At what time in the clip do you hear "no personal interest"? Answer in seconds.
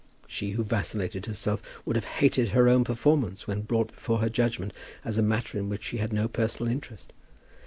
6.11-7.13